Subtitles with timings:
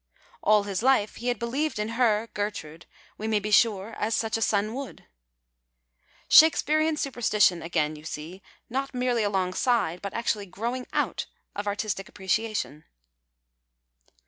[0.41, 2.87] "All his life he had believed in her (Gertrude),
[3.19, 5.05] we may be sure, as such a son would."
[6.27, 12.11] Shakespearian supersti tion again, you see, not merely alongside but aetiuilly growing out of artistic
[12.11, 12.85] a})preeiation.